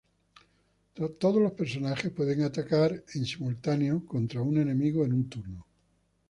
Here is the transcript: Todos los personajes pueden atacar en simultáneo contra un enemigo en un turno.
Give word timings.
Todos 1.19 1.39
los 1.39 1.51
personajes 1.51 2.09
pueden 2.11 2.41
atacar 2.41 3.03
en 3.13 3.23
simultáneo 3.23 4.03
contra 4.07 4.41
un 4.41 4.57
enemigo 4.57 5.05
en 5.05 5.13
un 5.13 5.29
turno. 5.29 5.67